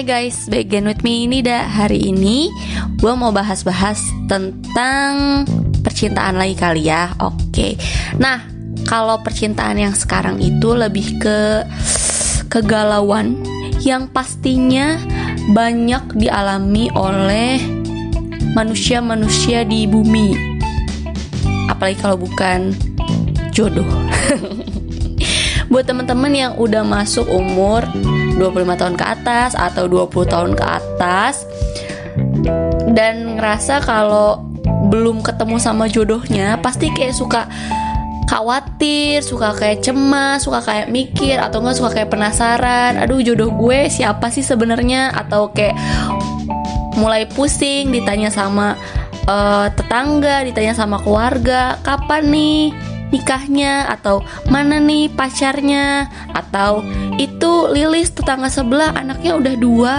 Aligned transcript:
Hai 0.00 0.32
guys, 0.32 0.48
begin 0.48 0.88
with 0.88 1.04
me. 1.04 1.28
Nida 1.28 1.60
Hari 1.60 2.08
ini. 2.08 2.48
Gue 2.96 3.12
mau 3.12 3.36
bahas-bahas 3.36 4.00
tentang 4.32 5.44
percintaan 5.84 6.40
lagi 6.40 6.56
kali 6.56 6.88
ya. 6.88 7.12
Oke, 7.20 7.76
nah 8.16 8.40
kalau 8.88 9.20
percintaan 9.20 9.76
yang 9.76 9.92
sekarang 9.92 10.40
itu 10.40 10.72
lebih 10.72 11.20
ke 11.20 11.68
kegalauan 12.48 13.44
Yang 13.84 14.08
pastinya 14.16 14.96
banyak 15.52 16.16
dialami 16.16 16.88
oleh 16.96 17.60
manusia-manusia 18.56 19.68
di 19.68 19.84
bumi. 19.84 20.32
Apalagi 21.68 22.00
kalau 22.00 22.16
bukan 22.16 22.72
jodoh. 23.52 23.84
Buat 25.68 25.92
teman-teman 25.92 26.32
yang 26.32 26.52
udah 26.56 26.88
masuk 26.88 27.28
umur 27.28 27.84
25 28.40 28.80
tahun 28.80 28.94
ke 28.96 29.04
atas 29.04 29.52
atau 29.52 29.84
20 29.84 30.32
tahun 30.32 30.52
ke 30.56 30.64
atas. 30.64 31.44
Dan 32.90 33.36
ngerasa 33.36 33.84
kalau 33.84 34.48
belum 34.90 35.20
ketemu 35.20 35.56
sama 35.60 35.86
jodohnya 35.86 36.58
pasti 36.58 36.88
kayak 36.90 37.14
suka 37.14 37.46
khawatir, 38.30 39.26
suka 39.26 39.50
kayak 39.58 39.82
cemas, 39.82 40.46
suka 40.46 40.62
kayak 40.62 40.86
mikir 40.86 41.42
atau 41.42 41.58
enggak 41.58 41.76
suka 41.82 41.90
kayak 41.98 42.10
penasaran, 42.14 42.94
aduh 43.02 43.18
jodoh 43.18 43.50
gue 43.50 43.90
siapa 43.90 44.30
sih 44.30 44.46
sebenarnya? 44.46 45.10
Atau 45.10 45.50
kayak 45.50 45.74
mulai 46.94 47.26
pusing 47.26 47.90
ditanya 47.90 48.30
sama 48.30 48.78
uh, 49.26 49.66
tetangga, 49.74 50.46
ditanya 50.46 50.78
sama 50.78 51.02
keluarga, 51.02 51.74
kapan 51.82 52.30
nih 52.30 52.70
nikahnya? 53.10 53.90
Atau 53.90 54.22
mana 54.46 54.78
nih 54.78 55.10
pacarnya? 55.10 56.06
Atau 56.30 56.86
itu 57.20 57.52
Lilis 57.68 58.08
tetangga 58.16 58.48
sebelah 58.48 58.96
anaknya 58.96 59.36
udah 59.36 59.54
dua. 59.60 59.94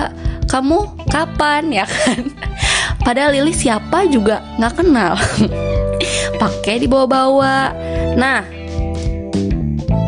Kamu 0.50 1.06
kapan 1.08 1.70
ya 1.70 1.86
kan? 1.86 2.34
Padahal 3.06 3.38
Lilis 3.38 3.62
siapa 3.62 4.10
juga 4.10 4.42
nggak 4.58 4.74
kenal. 4.82 5.14
Pakai 6.42 6.82
dibawa-bawa. 6.82 7.72
Nah 8.18 8.42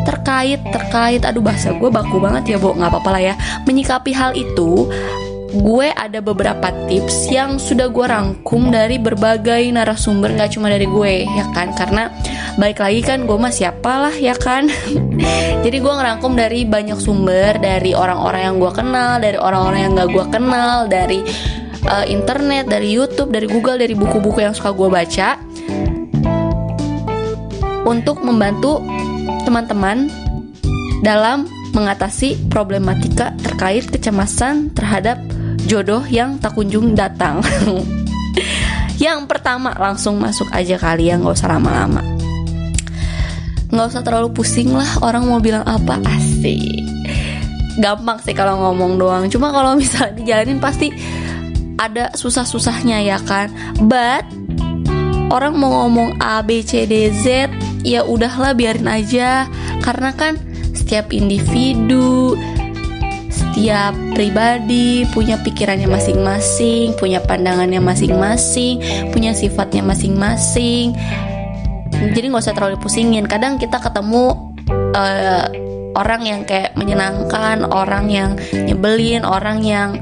terkait 0.04 0.60
terkait. 0.74 1.22
Aduh 1.22 1.40
bahasa 1.40 1.70
gue 1.70 1.88
baku 1.88 2.18
banget 2.18 2.54
ya 2.54 2.56
bu 2.58 2.74
nggak 2.74 2.90
apa-apa 2.90 3.10
lah 3.14 3.22
ya. 3.32 3.34
Menyikapi 3.62 4.10
hal 4.10 4.34
itu 4.34 4.90
gue 5.54 5.88
ada 5.94 6.18
beberapa 6.18 6.74
tips 6.90 7.30
yang 7.30 7.62
sudah 7.62 7.86
gue 7.86 8.06
rangkum 8.10 8.74
dari 8.74 8.98
berbagai 8.98 9.70
narasumber 9.70 10.34
nggak 10.34 10.58
cuma 10.58 10.66
dari 10.66 10.90
gue 10.90 11.30
ya 11.30 11.46
kan? 11.54 11.70
Karena 11.78 12.10
baik 12.58 12.82
lagi 12.82 13.00
kan 13.06 13.22
gue 13.22 13.38
mah 13.38 13.54
siapa 13.54 14.10
lah 14.10 14.14
ya 14.14 14.34
kan? 14.34 14.66
Jadi 15.64 15.76
gue 15.78 15.92
ngerangkum 15.94 16.34
dari 16.34 16.66
banyak 16.66 16.98
sumber 16.98 17.62
dari 17.62 17.94
orang-orang 17.94 18.50
yang 18.50 18.56
gue 18.58 18.72
kenal 18.74 19.12
dari 19.22 19.38
orang-orang 19.38 19.80
yang 19.86 19.92
gak 19.94 20.10
gue 20.10 20.24
kenal 20.34 20.76
dari 20.90 21.20
uh, 21.86 22.06
internet 22.10 22.66
dari 22.66 22.88
YouTube 22.90 23.30
dari 23.30 23.46
Google 23.46 23.78
dari 23.78 23.94
buku-buku 23.94 24.42
yang 24.42 24.54
suka 24.58 24.74
gue 24.74 24.90
baca. 24.90 25.38
Untuk 27.84 28.24
membantu 28.24 28.80
teman-teman 29.44 30.08
dalam 31.04 31.46
mengatasi 31.76 32.48
problematika 32.48 33.36
terkait 33.44 33.84
kecemasan 33.92 34.72
terhadap 34.72 35.20
jodoh 35.64 36.04
yang 36.08 36.36
tak 36.38 36.54
kunjung 36.56 36.92
datang. 36.92 37.40
yang 39.04 39.26
pertama 39.26 39.74
langsung 39.74 40.16
masuk 40.20 40.48
aja 40.54 40.78
kali 40.78 41.10
ya 41.10 41.18
nggak 41.18 41.34
usah 41.34 41.50
lama-lama. 41.50 42.00
Nggak 43.74 43.86
usah 43.90 44.02
terlalu 44.06 44.30
pusing 44.30 44.70
lah 44.70 44.88
orang 45.02 45.26
mau 45.26 45.42
bilang 45.42 45.66
apa 45.66 45.98
asik. 46.14 46.84
Gampang 47.82 48.22
sih 48.22 48.36
kalau 48.36 48.60
ngomong 48.70 49.00
doang. 49.00 49.24
Cuma 49.26 49.50
kalau 49.50 49.74
misalnya 49.80 50.14
dijalanin 50.14 50.62
pasti 50.62 50.94
ada 51.80 52.14
susah-susahnya 52.14 53.02
ya 53.02 53.18
kan. 53.18 53.50
But 53.82 54.28
orang 55.34 55.58
mau 55.58 55.84
ngomong 55.84 56.22
A 56.22 56.44
B 56.46 56.62
C 56.62 56.86
D 56.86 57.10
Z 57.10 57.50
ya 57.82 58.06
udahlah 58.06 58.54
biarin 58.54 58.88
aja 58.88 59.50
karena 59.82 60.14
kan 60.14 60.38
setiap 60.72 61.10
individu 61.10 62.38
setiap 63.34 63.92
pribadi 64.14 65.02
punya 65.10 65.42
pikirannya 65.42 65.90
masing-masing, 65.90 66.94
punya 66.94 67.18
pandangannya 67.18 67.82
masing-masing, 67.82 68.78
punya 69.10 69.34
sifatnya 69.34 69.82
masing-masing. 69.82 70.94
Jadi 72.14 72.24
nggak 72.30 72.44
usah 72.46 72.54
terlalu 72.54 72.78
pusingin. 72.78 73.26
Kadang 73.26 73.58
kita 73.58 73.82
ketemu 73.82 74.54
uh, 74.94 75.44
orang 75.98 76.22
yang 76.22 76.40
kayak 76.46 76.78
menyenangkan, 76.78 77.66
orang 77.66 78.06
yang 78.10 78.30
nyebelin, 78.54 79.26
orang 79.26 79.62
yang 79.66 79.98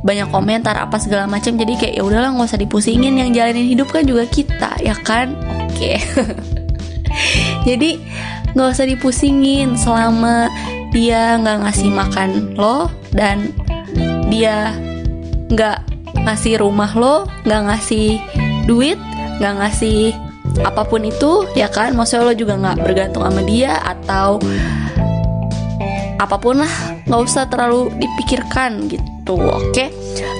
banyak 0.00 0.28
komentar 0.32 0.76
apa 0.80 0.96
segala 0.96 1.28
macam. 1.28 1.60
Jadi 1.60 1.76
kayak 1.76 1.94
ya 2.00 2.02
udahlah 2.04 2.32
nggak 2.32 2.48
usah 2.48 2.60
dipusingin. 2.60 3.20
Yang 3.20 3.30
jalanin 3.36 3.66
hidup 3.68 3.88
kan 3.92 4.08
juga 4.08 4.24
kita, 4.24 4.80
ya 4.80 4.96
kan? 4.96 5.36
Oke. 5.68 5.96
Okay. 5.96 5.96
Jadi 7.68 8.00
nggak 8.54 8.68
usah 8.72 8.86
dipusingin 8.86 9.78
selama 9.78 10.50
dia 10.90 11.38
nggak 11.38 11.58
ngasih 11.66 11.90
makan 11.90 12.30
lo 12.58 12.90
dan 13.14 13.54
dia 14.30 14.74
nggak 15.50 15.78
ngasih 16.26 16.58
rumah 16.58 16.90
lo 16.94 17.26
nggak 17.46 17.62
ngasih 17.70 18.18
duit 18.66 18.98
nggak 19.40 19.54
ngasih 19.56 20.12
apa 20.60 20.82
pun 20.84 21.06
itu 21.06 21.46
ya 21.54 21.70
kan? 21.70 21.94
Maksudnya 21.94 22.26
lo 22.26 22.34
juga 22.34 22.54
nggak 22.58 22.78
bergantung 22.82 23.22
sama 23.24 23.42
dia 23.46 23.78
atau 23.80 24.42
apa 26.20 26.36
pun 26.36 26.60
lah 26.60 26.74
nggak 27.08 27.20
usah 27.24 27.48
terlalu 27.48 27.88
dipikirkan 27.96 28.90
gitu 28.90 29.38
oke? 29.40 29.86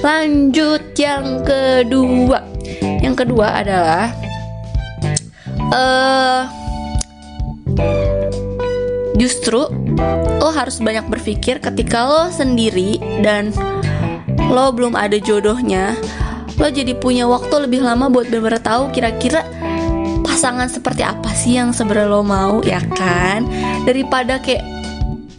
Lanjut 0.05 0.83
yang 0.99 1.47
kedua. 1.47 2.45
Yang 3.01 3.15
kedua 3.25 3.47
adalah 3.65 4.13
eh 5.71 5.79
uh, 5.79 6.60
Justru 9.19 9.67
lo 10.41 10.49
harus 10.55 10.79
banyak 10.79 11.07
berpikir 11.11 11.59
ketika 11.59 12.07
lo 12.07 12.23
sendiri 12.31 12.99
dan 13.21 13.51
lo 14.51 14.71
belum 14.71 14.95
ada 14.99 15.19
jodohnya. 15.19 15.99
Lo 16.61 16.69
jadi 16.69 16.93
punya 16.99 17.25
waktu 17.25 17.69
lebih 17.69 17.81
lama 17.81 18.13
buat 18.13 18.29
bener-bener 18.29 18.61
tahu 18.61 18.93
kira-kira 18.93 19.47
pasangan 20.21 20.69
seperti 20.69 21.05
apa 21.05 21.33
sih 21.37 21.57
yang 21.57 21.73
sebenarnya 21.73 22.09
lo 22.09 22.23
mau 22.25 22.61
ya 22.65 22.81
kan? 22.97 23.45
Daripada 23.85 24.41
kayak 24.41 24.65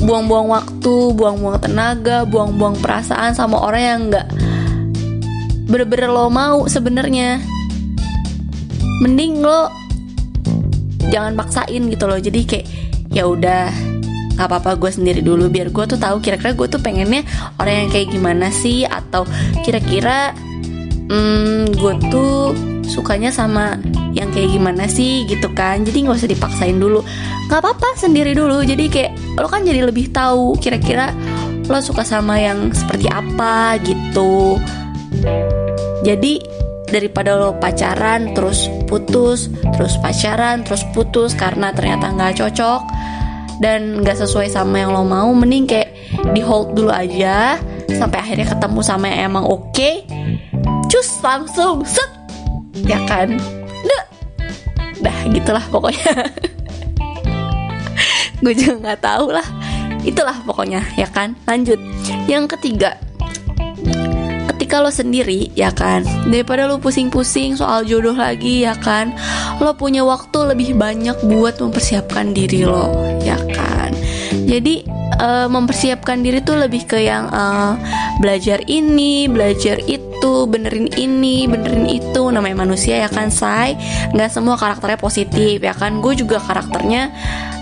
buang-buang 0.01 0.49
waktu, 0.49 1.13
buang-buang 1.13 1.61
tenaga, 1.61 2.25
buang-buang 2.25 2.81
perasaan 2.81 3.37
sama 3.37 3.61
orang 3.61 3.81
yang 3.81 4.01
nggak 4.09 4.27
bener-bener 5.69 6.09
lo 6.09 6.27
mau 6.27 6.65
sebenarnya. 6.65 7.39
Mending 9.01 9.41
lo 9.41 9.69
jangan 11.09 11.33
paksain 11.37 11.81
gitu 11.89 12.05
loh. 12.05 12.17
Jadi 12.17 12.39
kayak 12.45 12.65
ya 13.11 13.27
udah 13.27 13.71
nggak 14.35 14.47
apa-apa 14.47 14.79
gue 14.79 14.91
sendiri 14.91 15.21
dulu 15.21 15.51
biar 15.51 15.69
gue 15.69 15.85
tuh 15.85 15.99
tahu 15.99 16.23
kira-kira 16.23 16.55
gue 16.55 16.67
tuh 16.71 16.81
pengennya 16.81 17.21
orang 17.59 17.85
yang 17.85 17.89
kayak 17.91 18.07
gimana 18.09 18.47
sih 18.49 18.87
atau 18.87 19.27
kira-kira 19.61 20.33
hmm, 21.11 21.75
gue 21.75 21.93
tuh 22.09 22.55
sukanya 22.87 23.31
sama 23.31 23.79
yang 24.11 24.27
kayak 24.35 24.51
gimana 24.51 24.85
sih 24.91 25.23
gitu 25.27 25.47
kan. 25.55 25.83
Jadi 25.87 26.07
nggak 26.07 26.17
usah 26.19 26.31
dipaksain 26.31 26.75
dulu. 26.75 26.99
Nggak 27.47 27.59
apa-apa 27.63 27.95
sendiri 27.95 28.35
dulu. 28.35 28.59
Jadi 28.63 28.91
kayak 28.91 29.11
lo 29.39 29.47
kan 29.47 29.63
jadi 29.63 29.87
lebih 29.87 30.11
tahu 30.11 30.59
kira-kira 30.59 31.15
lo 31.71 31.79
suka 31.79 32.03
sama 32.03 32.35
yang 32.39 32.75
seperti 32.75 33.07
apa 33.07 33.79
gitu. 33.79 34.59
Jadi 36.03 36.43
daripada 36.91 37.39
lo 37.39 37.55
pacaran 37.57 38.35
terus 38.35 38.67
putus 38.85 39.47
terus 39.73 39.95
pacaran 40.03 40.67
terus 40.67 40.83
putus 40.91 41.31
karena 41.33 41.71
ternyata 41.71 42.11
nggak 42.11 42.37
cocok 42.43 42.81
dan 43.63 44.01
nggak 44.03 44.17
sesuai 44.19 44.51
sama 44.51 44.83
yang 44.83 44.91
lo 44.91 45.07
mau 45.07 45.31
mending 45.31 45.69
kayak 45.69 45.93
di 46.33 46.41
hold 46.43 46.75
dulu 46.75 46.89
aja 46.89 47.61
sampai 47.93 48.17
akhirnya 48.17 48.47
ketemu 48.49 48.79
sama 48.81 49.05
yang 49.13 49.31
emang 49.31 49.45
oke. 49.45 49.69
Okay, 49.69 50.01
cus 50.89 51.21
langsung 51.21 51.85
set. 51.85 52.09
Ya 52.81 52.97
kan? 53.05 53.37
Dah 53.85 54.03
dah 55.05 55.17
gitulah 55.29 55.63
pokoknya. 55.69 56.13
Gue 58.41 58.53
juga 58.57 58.89
nggak 58.89 59.01
tahu 59.05 59.29
lah. 59.29 59.45
Itulah 60.01 60.41
pokoknya 60.41 60.81
ya 60.97 61.05
kan? 61.05 61.37
Lanjut. 61.45 61.77
Yang 62.25 62.57
ketiga 62.57 62.97
ketika 64.71 64.87
lo 64.87 64.95
sendiri 64.95 65.51
ya 65.51 65.67
kan? 65.75 66.07
Daripada 66.31 66.63
lo 66.63 66.79
pusing-pusing 66.79 67.59
soal 67.59 67.83
jodoh 67.83 68.15
lagi 68.15 68.63
ya 68.63 68.71
kan? 68.79 69.11
Lo 69.59 69.75
punya 69.75 69.99
waktu 69.99 70.55
lebih 70.55 70.79
banyak 70.79 71.27
buat 71.27 71.59
mempersiapkan 71.59 72.31
diri 72.31 72.63
lo 72.63 72.87
ya 73.19 73.35
kan? 73.51 73.91
Jadi 74.47 74.87
uh, 75.19 75.51
mempersiapkan 75.51 76.23
diri 76.23 76.39
tuh 76.39 76.55
lebih 76.55 76.87
ke 76.87 77.03
yang 77.03 77.27
uh, 77.35 77.75
belajar 78.23 78.63
ini 78.63 79.27
belajar 79.27 79.75
itu 79.91 80.47
benerin 80.47 80.87
ini 80.95 81.51
benerin 81.51 81.91
itu. 81.91 82.31
Namanya 82.31 82.63
manusia 82.63 83.03
ya 83.03 83.11
kan 83.11 83.27
say 83.27 83.75
nggak 84.15 84.31
semua 84.31 84.55
karakternya 84.55 85.03
positif 85.03 85.59
ya 85.59 85.75
kan? 85.75 85.99
Gue 85.99 86.15
juga 86.15 86.39
karakternya 86.39 87.11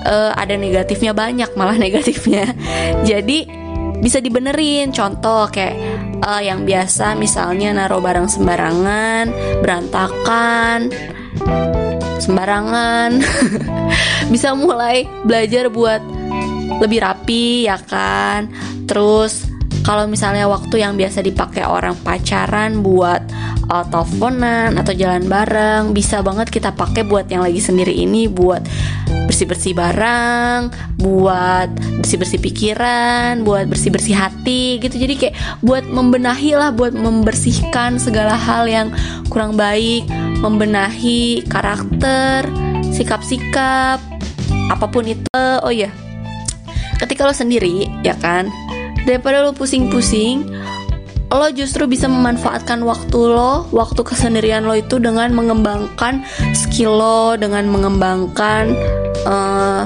uh, 0.05 0.37
ada 0.37 0.53
negatifnya 0.53 1.17
banyak 1.17 1.57
malah 1.57 1.73
negatifnya. 1.89 2.53
Jadi 3.01 3.58
bisa 3.99 4.23
dibenerin 4.23 4.95
contoh 4.95 5.51
kayak 5.51 5.75
uh, 6.23 6.39
yang 6.39 6.63
biasa 6.63 7.19
misalnya 7.19 7.75
naruh 7.75 7.99
barang 7.99 8.27
sembarangan 8.31 9.31
berantakan 9.59 10.89
sembarangan. 12.19 13.23
Bisa 14.33 14.53
mulai 14.53 15.07
belajar 15.25 15.71
buat 15.73 16.03
lebih 16.77 17.01
rapi 17.01 17.65
ya 17.65 17.79
kan? 17.81 18.51
Terus 18.85 19.47
kalau 19.81 20.05
misalnya 20.05 20.45
waktu 20.45 20.85
yang 20.85 20.93
biasa 20.99 21.25
dipakai 21.25 21.65
orang 21.65 21.97
pacaran 22.05 22.85
buat 22.85 23.25
uh, 23.69 23.85
teleponan 23.87 24.75
atau 24.75 24.93
jalan 24.97 25.29
bareng 25.29 25.93
bisa 25.93 26.19
banget 26.25 26.49
kita 26.49 26.73
pakai 26.73 27.05
buat 27.05 27.29
yang 27.29 27.45
lagi 27.45 27.61
sendiri 27.61 27.93
ini 27.93 28.25
buat 28.27 28.65
bersih-bersih 29.29 29.77
barang, 29.77 30.73
buat 30.97 31.69
bersih-bersih 32.01 32.41
pikiran, 32.41 33.45
buat 33.45 33.69
bersih-bersih 33.69 34.17
hati 34.17 34.81
gitu. 34.81 34.97
Jadi 34.97 35.13
kayak 35.15 35.35
buat 35.61 35.85
membenahi 35.85 36.57
lah, 36.57 36.73
buat 36.73 36.97
membersihkan 36.97 38.01
segala 38.01 38.33
hal 38.33 38.65
yang 38.65 38.89
kurang 39.29 39.53
baik, 39.53 40.09
membenahi 40.41 41.45
karakter, 41.45 42.49
sikap-sikap, 42.89 44.01
apa 44.73 44.85
pun 44.89 45.05
itu. 45.05 45.45
Oh 45.61 45.69
iya. 45.69 45.93
Ketika 46.97 47.29
lo 47.29 47.31
sendiri, 47.31 47.85
ya 48.01 48.17
kan? 48.17 48.49
Daripada 49.05 49.45
lo 49.45 49.53
pusing-pusing, 49.53 50.43
lo 51.29 51.47
justru 51.53 51.85
bisa 51.85 52.09
memanfaatkan 52.09 52.81
waktu 52.81 53.19
lo, 53.29 53.69
waktu 53.69 54.01
kesendirian 54.01 54.65
lo 54.65 54.73
itu 54.73 54.97
dengan 54.97 55.29
mengembangkan 55.37 56.25
skill 56.57 56.97
lo, 56.97 57.37
dengan 57.37 57.69
mengembangkan 57.69 58.73
uh, 59.29 59.85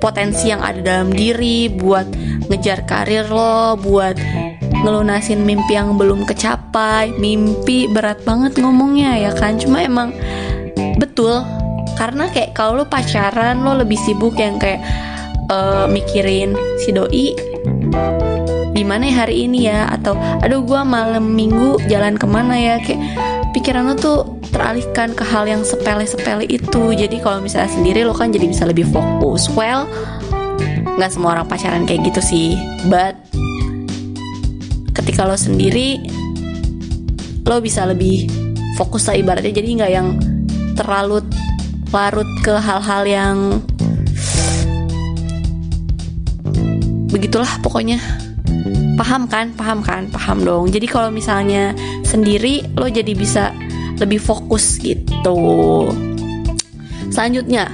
potensi 0.00 0.48
yang 0.48 0.64
ada 0.64 0.80
dalam 0.80 1.12
diri, 1.12 1.68
buat 1.68 2.08
ngejar 2.48 2.88
karir 2.88 3.28
lo, 3.28 3.76
buat 3.76 4.16
ngelunasin 4.80 5.44
mimpi 5.44 5.76
yang 5.76 6.00
belum 6.00 6.24
kecapai. 6.24 7.12
Mimpi 7.20 7.84
berat 7.92 8.24
banget 8.24 8.56
ngomongnya 8.56 9.20
ya 9.20 9.32
kan, 9.36 9.60
cuma 9.60 9.84
emang 9.84 10.16
betul 10.96 11.44
karena 12.00 12.32
kayak 12.32 12.56
kalau 12.56 12.80
lo 12.80 12.84
pacaran 12.88 13.60
lo 13.60 13.76
lebih 13.76 14.00
sibuk 14.00 14.32
yang 14.40 14.56
kayak 14.56 14.80
uh, 15.52 15.84
mikirin 15.84 16.56
si 16.80 16.96
doi 16.96 17.36
gimana 18.80 19.12
ya 19.12 19.14
hari 19.28 19.44
ini 19.44 19.68
ya? 19.68 19.92
Atau 19.92 20.16
aduh 20.16 20.64
gue 20.64 20.80
malam 20.80 21.36
minggu 21.36 21.84
jalan 21.92 22.16
ke 22.16 22.24
mana 22.24 22.56
ya? 22.56 22.80
Kayak 22.80 23.04
pikiran 23.52 23.92
lo 23.92 23.94
tuh 24.00 24.18
teralihkan 24.48 25.12
ke 25.12 25.20
hal 25.20 25.44
yang 25.44 25.60
sepele-sepele 25.60 26.48
itu. 26.48 26.96
Jadi 26.96 27.20
kalau 27.20 27.44
misalnya 27.44 27.68
sendiri 27.68 28.08
lo 28.08 28.16
kan 28.16 28.32
jadi 28.32 28.48
bisa 28.48 28.64
lebih 28.64 28.88
fokus. 28.88 29.52
Well 29.52 29.84
nggak 30.96 31.10
semua 31.12 31.36
orang 31.36 31.44
pacaran 31.44 31.84
kayak 31.84 32.08
gitu 32.08 32.20
sih. 32.24 32.48
But 32.88 33.20
ketika 34.96 35.28
lo 35.28 35.36
sendiri 35.36 36.00
lo 37.44 37.60
bisa 37.60 37.84
lebih 37.84 38.32
fokus 38.80 39.04
lah 39.12 39.20
ibaratnya. 39.20 39.52
Jadi 39.52 39.68
nggak 39.76 39.92
yang 39.92 40.16
terlalu 40.72 41.20
larut 41.92 42.28
ke 42.40 42.54
hal-hal 42.56 43.02
yang 43.04 43.36
begitulah 47.10 47.50
pokoknya 47.58 47.98
paham 49.00 49.24
kan? 49.26 49.50
Paham 49.56 49.80
kan? 49.80 50.06
Paham 50.12 50.44
dong. 50.44 50.64
Jadi 50.68 50.86
kalau 50.86 51.08
misalnya 51.08 51.72
sendiri 52.04 52.62
lo 52.76 52.86
jadi 52.86 53.12
bisa 53.16 53.50
lebih 53.96 54.20
fokus 54.20 54.80
gitu. 54.80 55.88
Selanjutnya 57.10 57.68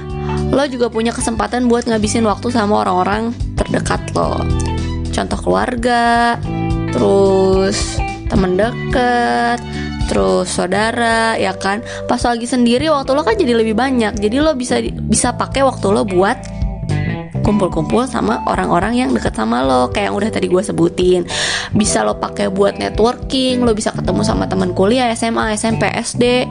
lo 0.51 0.63
juga 0.67 0.87
punya 0.87 1.11
kesempatan 1.11 1.67
buat 1.67 1.87
ngabisin 1.87 2.23
waktu 2.25 2.51
sama 2.51 2.87
orang-orang 2.87 3.35
terdekat 3.59 3.99
lo. 4.15 4.39
Contoh 5.11 5.39
keluarga 5.43 6.35
terus 6.95 7.99
temen 8.27 8.55
deket 8.59 9.59
terus 10.07 10.47
saudara 10.47 11.35
ya 11.35 11.51
kan? 11.53 11.83
Pas 12.07 12.23
lagi 12.23 12.47
sendiri 12.47 12.87
waktu 12.87 13.11
lo 13.11 13.21
kan 13.27 13.35
jadi 13.35 13.53
lebih 13.53 13.75
banyak. 13.75 14.15
Jadi 14.17 14.35
lo 14.39 14.55
bisa 14.55 14.79
bisa 14.83 15.35
pakai 15.35 15.67
waktu 15.67 15.87
lo 15.91 16.07
buat 16.07 16.56
kumpul-kumpul 17.47 18.03
sama 18.11 18.43
orang-orang 18.43 18.99
yang 18.99 19.09
deket 19.15 19.31
sama 19.31 19.63
lo 19.63 19.87
kayak 19.87 20.11
yang 20.11 20.15
udah 20.19 20.27
tadi 20.27 20.51
gue 20.51 20.59
sebutin. 20.59 21.23
Bisa 21.71 22.03
lo 22.03 22.19
pakai 22.19 22.51
buat 22.51 22.75
networking 22.75 23.63
lo 23.63 23.71
bisa 23.71 23.95
ketemu 23.95 24.27
sama 24.27 24.51
teman 24.51 24.75
kuliah 24.75 25.07
SMA 25.15 25.55
SMP 25.55 25.87
SD 25.87 26.43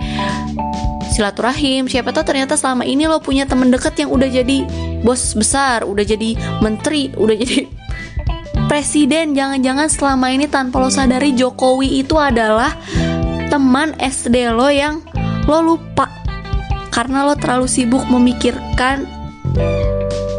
silaturahim 1.13 1.89
siapa 1.89 2.13
tahu 2.13 2.29
ternyata 2.29 2.61
selama 2.61 2.85
ini 2.85 3.09
lo 3.09 3.25
punya 3.25 3.49
temen 3.49 3.73
deket 3.73 3.97
yang 4.05 4.13
udah 4.13 4.29
jadi 4.29 4.69
bos 5.01 5.33
besar 5.33 5.89
udah 5.89 6.05
jadi 6.05 6.37
menteri 6.61 7.09
udah 7.17 7.37
jadi 7.37 7.69
presiden. 8.71 9.33
Jangan-jangan 9.33 9.89
selama 9.89 10.33
ini 10.33 10.49
tanpa 10.49 10.81
lo 10.81 10.93
sadari 10.93 11.33
Jokowi 11.33 12.05
itu 12.05 12.17
adalah 12.21 12.73
teman 13.49 13.97
SD 13.97 14.53
lo 14.53 14.69
yang 14.69 15.01
lo 15.49 15.61
lupa. 15.63 16.09
Karena 16.93 17.29
lo 17.29 17.37
terlalu 17.37 17.69
sibuk 17.69 18.09
memikirkan 18.09 19.16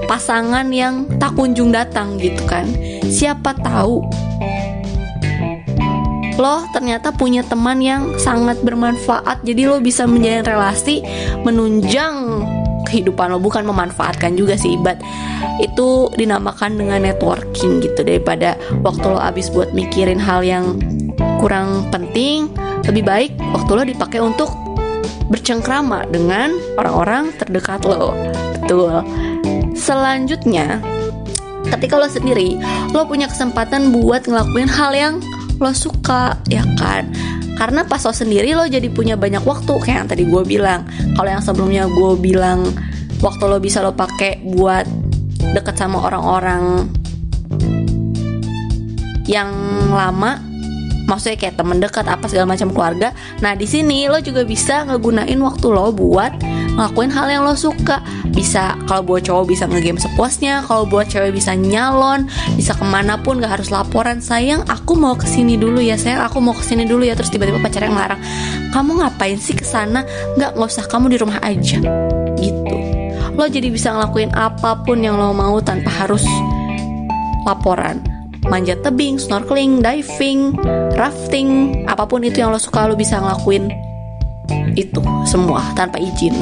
pasangan 0.08 0.72
yang 0.72 1.06
tak 1.20 1.36
kunjung 1.36 1.70
datang 1.70 2.16
gitu 2.18 2.42
kan. 2.48 2.66
Siapa 3.06 3.54
tahu 3.60 4.02
lo 6.38 6.62
ternyata 6.70 7.10
punya 7.10 7.42
teman 7.42 7.82
yang 7.82 8.16
sangat 8.22 8.62
bermanfaat. 8.62 9.42
Jadi 9.42 9.62
lo 9.68 9.82
bisa 9.82 10.06
menjalin 10.06 10.46
relasi 10.46 11.02
menunjang 11.44 12.46
kehidupan 12.88 13.34
lo. 13.34 13.42
Bukan 13.42 13.66
memanfaatkan 13.68 14.38
juga 14.38 14.56
sih 14.56 14.80
but 14.80 15.02
itu 15.60 16.08
dinamakan 16.16 16.78
dengan 16.78 17.04
networking 17.04 17.84
gitu. 17.84 18.06
Daripada 18.06 18.56
waktu 18.86 19.06
lo 19.12 19.20
habis 19.20 19.50
buat 19.52 19.74
mikirin 19.74 20.22
hal 20.22 20.46
yang 20.46 20.78
kurang 21.42 21.90
penting 21.90 22.50
lebih 22.86 23.04
baik 23.04 23.32
waktu 23.52 23.72
lo 23.74 23.84
dipakai 23.84 24.22
untuk 24.22 24.50
bercengkrama 25.28 26.08
dengan 26.08 26.54
orang-orang 26.78 27.34
terdekat 27.36 27.84
lo. 27.84 28.14
Betul 28.56 29.04
Selanjutnya, 29.88 30.84
ketika 31.72 31.96
lo 31.96 32.12
sendiri, 32.12 32.60
lo 32.92 33.08
punya 33.08 33.32
kesempatan 33.32 33.96
buat 33.96 34.28
ngelakuin 34.28 34.68
hal 34.68 34.92
yang 34.92 35.14
lo 35.64 35.72
suka, 35.72 36.36
ya 36.52 36.60
kan? 36.76 37.08
Karena 37.56 37.88
pas 37.88 38.04
lo 38.04 38.12
sendiri 38.12 38.52
lo 38.52 38.68
jadi 38.68 38.92
punya 38.92 39.16
banyak 39.16 39.48
waktu 39.48 39.72
kayak 39.80 39.98
yang 40.04 40.10
tadi 40.12 40.24
gue 40.28 40.44
bilang. 40.44 40.84
Kalau 41.16 41.30
yang 41.32 41.40
sebelumnya 41.40 41.88
gue 41.88 42.12
bilang 42.20 42.68
waktu 43.24 43.44
lo 43.48 43.64
bisa 43.64 43.80
lo 43.80 43.96
pakai 43.96 44.44
buat 44.44 44.84
deket 45.56 45.80
sama 45.80 46.04
orang-orang 46.04 46.92
yang 49.24 49.48
lama 49.92 50.40
maksudnya 51.08 51.40
kayak 51.40 51.56
temen 51.56 51.80
dekat 51.80 52.04
apa 52.04 52.28
segala 52.28 52.56
macam 52.56 52.72
keluarga 52.72 53.16
nah 53.40 53.56
di 53.56 53.68
sini 53.68 54.08
lo 54.08 54.20
juga 54.24 54.44
bisa 54.44 54.88
ngegunain 54.88 55.40
waktu 55.40 55.68
lo 55.68 55.92
buat 55.92 56.36
ngelakuin 56.78 57.10
hal 57.10 57.28
yang 57.28 57.44
lo 57.44 57.58
suka. 57.58 58.00
Bisa 58.30 58.78
kalau 58.86 59.02
buat 59.02 59.26
cowok 59.26 59.50
bisa 59.50 59.66
ngegame 59.66 59.98
sepuasnya 59.98 60.62
kalau 60.70 60.86
buat 60.86 61.10
cewek 61.10 61.34
bisa 61.34 61.58
nyalon 61.58 62.30
bisa 62.54 62.78
ke 62.78 62.86
mana 62.86 63.18
pun 63.18 63.42
gak 63.42 63.58
harus 63.58 63.74
laporan. 63.74 64.22
Sayang 64.22 64.62
aku 64.70 64.94
mau 64.94 65.18
ke 65.18 65.26
sini 65.26 65.58
dulu 65.58 65.82
ya 65.82 65.98
sayang 65.98 66.22
aku 66.22 66.38
mau 66.38 66.54
ke 66.54 66.62
sini 66.62 66.86
dulu 66.86 67.02
ya. 67.02 67.18
Terus 67.18 67.34
tiba-tiba 67.34 67.58
pacar 67.58 67.90
yang 67.90 67.98
larang 67.98 68.22
kamu 68.72 69.02
ngapain 69.02 69.42
sih 69.42 69.58
ke 69.58 69.66
sana 69.66 70.06
nggak 70.38 70.54
nggak 70.54 70.70
usah 70.70 70.86
kamu 70.86 71.10
di 71.10 71.18
rumah 71.18 71.42
aja. 71.42 71.82
Gitu. 72.38 72.78
Lo 73.34 73.50
jadi 73.50 73.74
bisa 73.74 73.90
ngelakuin 73.98 74.38
apa 74.38 74.86
pun 74.86 75.02
yang 75.02 75.18
lo 75.18 75.34
mau 75.34 75.58
tanpa 75.58 75.90
harus 75.90 76.24
laporan. 77.50 78.06
Manjat 78.48 78.80
tebing, 78.80 79.20
snorkeling, 79.20 79.84
diving, 79.84 80.56
rafting, 80.96 81.84
apa 81.84 82.08
pun 82.08 82.24
itu 82.24 82.40
yang 82.40 82.54
lo 82.54 82.62
suka 82.62 82.88
lo 82.88 82.96
bisa 82.96 83.20
ngelakuin 83.20 83.68
itu 84.78 85.02
semua 85.26 85.64
tanpa 85.74 86.00
izin. 86.00 86.38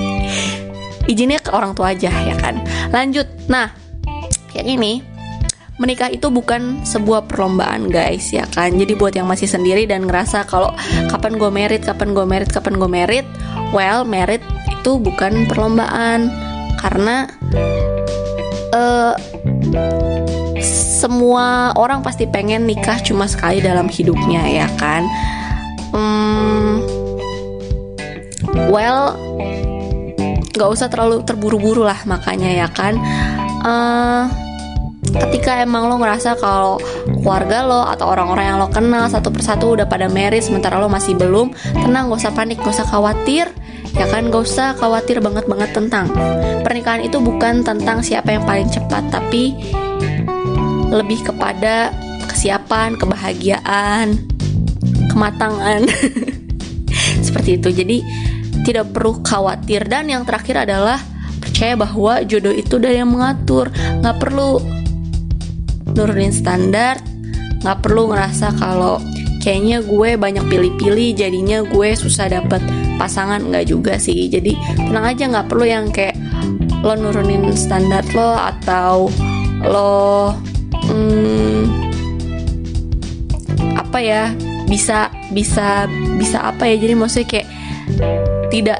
Izinnya 1.10 1.40
ke 1.42 1.52
orang 1.52 1.76
tua 1.76 1.92
aja 1.92 2.08
ya 2.08 2.36
kan. 2.40 2.64
Lanjut. 2.88 3.28
Nah, 3.46 3.68
yang 4.56 4.80
ini 4.80 5.14
menikah 5.74 6.06
itu 6.06 6.30
bukan 6.30 6.86
sebuah 6.86 7.26
perlombaan 7.26 7.90
guys 7.90 8.30
ya 8.30 8.46
kan 8.46 8.70
jadi 8.78 8.94
buat 8.94 9.10
yang 9.18 9.26
masih 9.26 9.50
sendiri 9.50 9.90
dan 9.90 10.06
ngerasa 10.06 10.46
kalau 10.46 10.70
kapan 11.10 11.34
gue 11.34 11.50
merit 11.50 11.82
kapan 11.82 12.14
gue 12.14 12.22
merit 12.22 12.46
kapan 12.46 12.78
gue 12.78 12.86
merit 12.86 13.26
well 13.74 14.06
merit 14.06 14.38
itu 14.70 15.02
bukan 15.02 15.50
perlombaan 15.50 16.30
karena 16.78 17.26
uh, 18.70 19.18
semua 21.04 21.74
orang 21.74 22.06
pasti 22.06 22.30
pengen 22.30 22.70
nikah 22.70 23.02
cuma 23.02 23.26
sekali 23.26 23.58
dalam 23.58 23.90
hidupnya 23.90 24.46
ya 24.46 24.68
kan 24.78 25.02
hmm, 25.90 27.03
well 28.68 29.16
nggak 30.54 30.70
usah 30.70 30.86
terlalu 30.86 31.26
terburu-buru 31.26 31.82
lah 31.82 31.98
makanya 32.06 32.50
ya 32.64 32.68
kan. 32.70 32.94
Uh, 33.64 34.28
ketika 35.14 35.62
emang 35.62 35.86
lo 35.86 36.00
ngerasa 36.00 36.34
kalau 36.38 36.80
keluarga 37.22 37.62
lo 37.66 37.86
atau 37.86 38.10
orang-orang 38.10 38.44
yang 38.50 38.58
lo 38.58 38.68
kenal 38.68 39.06
satu 39.06 39.30
persatu 39.30 39.78
udah 39.78 39.86
pada 39.86 40.10
merit 40.10 40.42
sementara 40.42 40.80
lo 40.80 40.90
masih 40.90 41.14
belum 41.14 41.54
tenang 41.76 42.10
gak 42.10 42.18
usah 42.24 42.34
panik 42.34 42.58
gak 42.58 42.74
usah 42.74 42.86
khawatir 42.88 43.46
ya 43.94 44.06
kan? 44.10 44.30
Gak 44.30 44.42
usah 44.42 44.74
khawatir 44.74 45.22
banget 45.22 45.46
banget 45.46 45.70
tentang. 45.70 46.10
Pernikahan 46.66 47.02
itu 47.06 47.22
bukan 47.22 47.62
tentang 47.62 48.02
siapa 48.02 48.34
yang 48.34 48.42
paling 48.42 48.68
cepat 48.70 49.06
tapi 49.10 49.54
lebih 50.90 51.26
kepada 51.26 51.90
kesiapan 52.30 52.98
kebahagiaan 52.98 54.18
kematangan. 55.10 55.86
Seperti 57.26 57.56
itu. 57.58 57.68
Jadi 57.70 57.98
tidak 58.64 58.90
perlu 58.90 59.20
khawatir. 59.20 59.84
Dan 59.86 60.08
yang 60.10 60.24
terakhir 60.24 60.64
adalah 60.64 60.98
percaya 61.38 61.76
bahwa 61.76 62.24
jodoh 62.24 62.50
itu 62.50 62.80
udah 62.80 62.92
yang 62.92 63.12
mengatur. 63.12 63.68
Nggak 64.00 64.16
perlu 64.18 64.58
nurunin 65.94 66.32
standar. 66.32 66.98
Nggak 67.60 67.78
perlu 67.84 68.10
ngerasa 68.10 68.56
kalau 68.56 68.98
kayaknya 69.44 69.84
gue 69.84 70.16
banyak 70.16 70.44
pilih-pilih 70.48 71.12
jadinya 71.12 71.60
gue 71.62 71.88
susah 71.94 72.32
dapet 72.32 72.64
pasangan. 72.96 73.44
Nggak 73.44 73.68
juga 73.68 74.00
sih. 74.00 74.32
Jadi 74.32 74.56
tenang 74.80 75.04
aja 75.04 75.28
nggak 75.28 75.46
perlu 75.52 75.64
yang 75.68 75.92
kayak 75.92 76.16
lo 76.84 76.96
nurunin 76.96 77.48
standar 77.56 78.04
lo 78.12 78.36
atau 78.36 79.08
lo 79.64 80.36
hmm, 80.84 81.64
apa 83.80 83.98
ya 84.04 84.36
bisa 84.68 85.08
bisa 85.32 85.88
bisa 86.16 86.52
apa 86.52 86.68
ya. 86.68 86.76
Jadi 86.80 86.94
maksudnya 86.96 87.28
kayak 87.28 87.48
tidak 88.54 88.78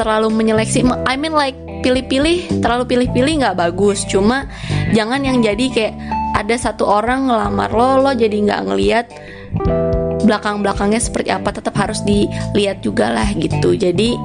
terlalu 0.00 0.32
menyeleksi. 0.32 0.80
I 1.04 1.20
mean 1.20 1.36
like 1.36 1.52
pilih-pilih 1.84 2.64
terlalu 2.64 2.88
pilih-pilih 2.88 3.44
nggak 3.44 3.60
bagus. 3.60 4.08
Cuma 4.08 4.48
jangan 4.96 5.20
yang 5.20 5.44
jadi 5.44 5.66
kayak 5.68 5.94
ada 6.40 6.56
satu 6.56 6.88
orang 6.88 7.28
ngelamar 7.28 7.68
lo 7.68 8.00
lo 8.00 8.12
jadi 8.16 8.32
nggak 8.32 8.62
ngeliat 8.64 9.06
belakang-belakangnya 10.24 11.00
seperti 11.04 11.28
apa. 11.36 11.52
Tetap 11.52 11.76
harus 11.76 12.00
dilihat 12.00 12.80
juga 12.80 13.12
lah 13.12 13.28
gitu. 13.36 13.76
Jadi 13.76 14.16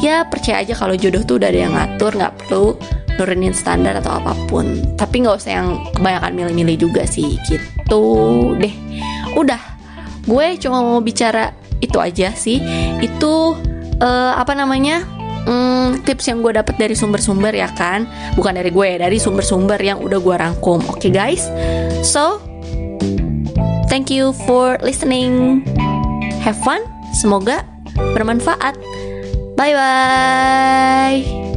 ya 0.00 0.24
percaya 0.24 0.64
aja 0.64 0.72
kalau 0.72 0.96
jodoh 0.96 1.20
tuh 1.28 1.36
udah 1.36 1.48
ada 1.52 1.60
yang 1.68 1.74
ngatur 1.76 2.16
nggak 2.16 2.34
perlu 2.40 2.80
nurunin 3.20 3.52
standar 3.52 4.00
atau 4.00 4.16
apa 4.16 4.32
pun. 4.48 4.96
Tapi 4.96 5.28
nggak 5.28 5.36
usah 5.44 5.52
yang 5.60 5.68
kebanyakan 5.92 6.32
milih-milih 6.32 6.88
juga 6.88 7.04
sih 7.04 7.36
gitu 7.44 8.04
deh. 8.56 8.72
Udah 9.36 9.60
gue 10.24 10.46
cuma 10.56 10.80
mau 10.80 11.04
bicara 11.04 11.52
itu 11.84 12.00
aja 12.00 12.32
sih. 12.32 12.62
Itu 13.02 13.58
uh, 14.02 14.32
apa 14.38 14.52
namanya? 14.54 15.04
Hmm, 15.48 16.04
tips 16.04 16.28
yang 16.28 16.44
gue 16.44 16.52
dapat 16.52 16.76
dari 16.76 16.92
sumber-sumber 16.92 17.56
ya 17.56 17.72
kan? 17.72 18.04
Bukan 18.36 18.52
dari 18.58 18.68
gue 18.68 19.00
dari 19.00 19.16
sumber-sumber 19.16 19.80
yang 19.80 20.02
udah 20.02 20.18
gue 20.20 20.36
rangkum. 20.36 20.84
Oke 20.92 21.08
okay, 21.08 21.10
guys? 21.14 21.48
So 22.04 22.42
thank 23.88 24.12
you 24.12 24.36
for 24.44 24.76
listening. 24.84 25.64
Have 26.44 26.60
fun. 26.60 26.84
Semoga 27.16 27.64
bermanfaat. 27.96 28.76
Bye 29.56 29.74
bye 29.74 31.47